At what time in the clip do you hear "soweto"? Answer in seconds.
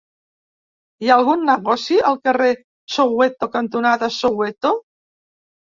2.97-3.53, 4.21-4.75